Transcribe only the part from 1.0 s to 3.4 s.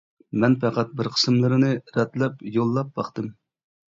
بىر قىسىملىرىنى رەتلەپ يوللاپ باقتىم.